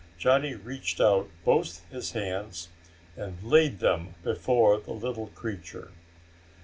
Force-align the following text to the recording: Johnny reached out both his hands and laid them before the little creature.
Johnny 0.17 0.55
reached 0.55 0.99
out 0.99 1.29
both 1.45 1.87
his 1.91 2.13
hands 2.13 2.69
and 3.15 3.37
laid 3.43 3.77
them 3.77 4.15
before 4.23 4.79
the 4.79 4.93
little 4.93 5.27
creature. 5.27 5.91